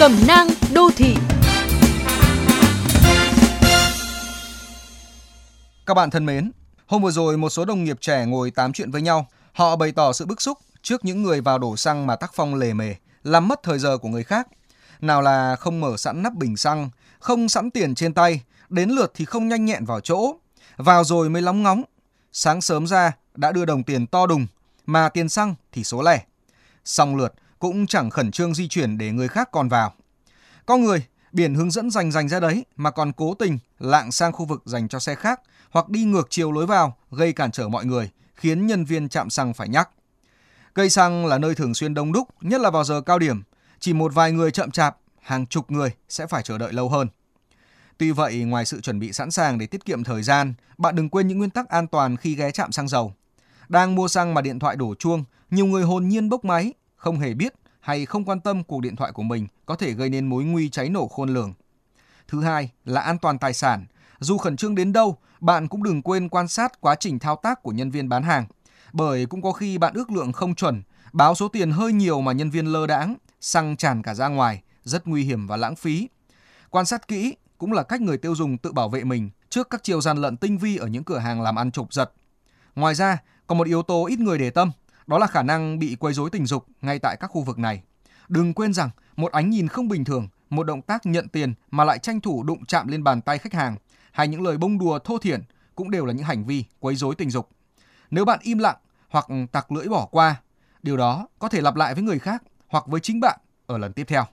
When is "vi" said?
80.58-80.76, 96.44-96.64